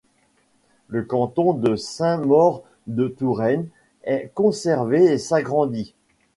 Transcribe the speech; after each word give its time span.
Le 0.87 1.03
canton 1.03 1.53
de 1.53 1.75
Sainte-Maure-de-Touraine 1.75 3.69
est 4.03 4.31
conservé 4.33 5.05
et 5.05 5.19
s'agrandit. 5.19 5.93